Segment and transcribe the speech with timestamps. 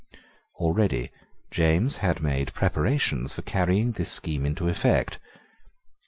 [0.55, 1.11] Already
[1.51, 5.19] James had made preparations for carrying this scheme into effect.